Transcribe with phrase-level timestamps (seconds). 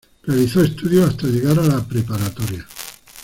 [0.23, 2.65] Realizó estudios hasta llegar a la preparatoria.